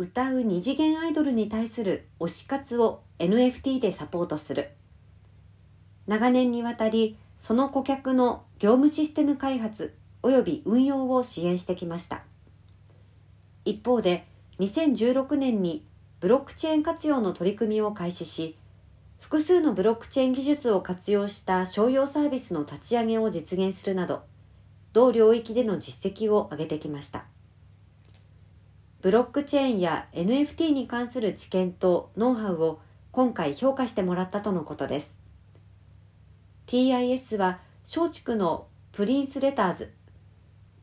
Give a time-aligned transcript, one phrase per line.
[0.00, 4.70] 歌う二次元アイドルに対する推し活を NFT でサポートする。
[6.06, 12.22] 長年にわたりその顧客の業務システム開発及び運用を支援してきました。
[13.66, 14.26] 一方で
[14.58, 15.84] 2016年に
[16.20, 18.56] ブロックチェーン活用の取り組みを開始し
[19.18, 24.22] 複数のブロックチェーン技術を活用した商用サービスの立ち上げを実現するなど
[24.94, 27.26] 同領域での実績を上げてきました。
[29.02, 32.80] ブロックチェーンや NFT に関する知見とノウハウを
[33.12, 35.16] 今回評価してもらったとのことです。
[36.66, 39.92] TIS は松竹のプリンスレターズ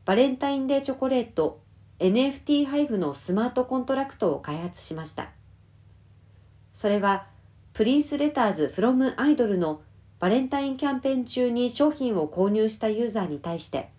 [0.04, 1.60] バレンタインデーチョコレート
[2.00, 5.30] NFT 配布のスマートコントラクトを開発しました。
[6.74, 7.26] それは
[7.72, 9.80] プリンスレターズフロムアイドルの
[10.18, 13.90] バレンタインキャンペーン中に商品を購入したユーザーに対して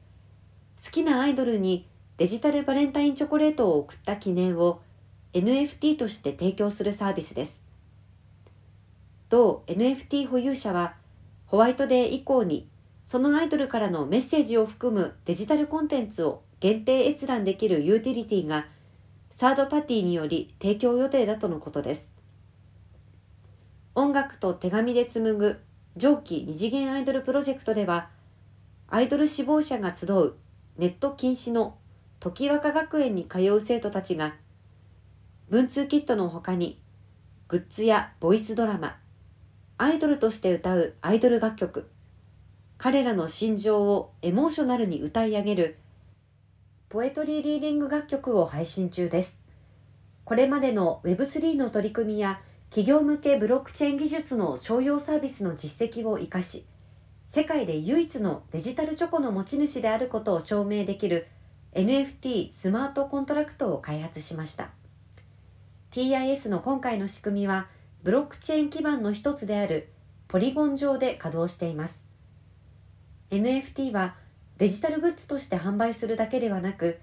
[0.84, 1.88] 好きなアイドルに
[2.20, 4.82] デジタルバレンタインチョコレートを送った記念を
[5.32, 7.62] NFT として提供するサービスです。
[9.30, 10.96] 同 NFT 保有者は
[11.46, 12.68] ホワイトデー以降に
[13.06, 18.68] そのアイドルからのメッセージを含むデジタルコンテンツを限定閲覧できるユーティリティが
[19.38, 22.10] サードパティにより提供予定だとのことです。
[23.96, 25.62] 音楽と手紙で紡ぐ
[25.96, 28.10] 上記二次元アイドルプロジェクトでは
[28.90, 30.34] アイドル志望者が集う
[30.78, 31.78] ネット禁止の
[32.20, 34.36] 時若学園に通う生徒たちが
[35.50, 36.82] 文通キットの他に
[37.48, 38.98] グッズやボイスドラマ
[39.78, 41.90] アイドルとして歌うアイドル楽曲
[42.78, 45.78] 彼らの心情をエモーショナルに歌い上げる
[46.90, 49.40] ポエトリーリーディング楽曲を配信中です。
[50.26, 56.66] これまでの Web3 の取り組みや企業向けブロックチェーン技術の商用サービスの実績を生かし
[57.26, 61.28] 世界で唯一のデジタルチョコの持ち主であることを証明できる
[61.74, 64.72] NFT スマートコントラクトを開発しました。
[65.92, 67.68] TIS の今回の仕組みは
[68.04, 69.90] ブロックチェーン基盤の一つである
[70.28, 72.04] ポリゴン上で稼働しています。
[73.30, 74.16] NFT は
[74.58, 77.00] デジタルグッズとして販売するだけではなく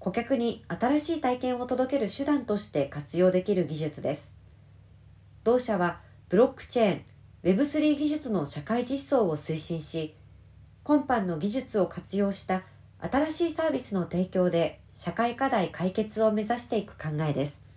[0.00, 4.32] 顧客に新しい体験を届ける手段として活用できる技術です。
[5.44, 7.02] 同社はブロックチェーン
[7.44, 10.14] Web3 技術の社会実装を推進し
[10.82, 12.62] 今般の技術を活用した
[13.10, 17.71] 新しいサービスの提供で社会課題解決を目指していく考えです。